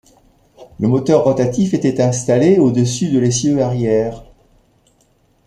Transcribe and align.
Le 0.79 0.87
moteur 0.87 1.23
rotatif 1.25 1.75
était 1.75 2.01
installé 2.01 2.57
au-dessus 2.57 3.11
de 3.11 3.19
l'essieu 3.19 3.61
arrière. 3.61 4.23